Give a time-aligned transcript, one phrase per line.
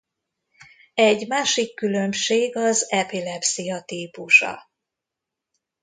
[0.95, 4.59] Egy másik különbség az epilepszia típusa.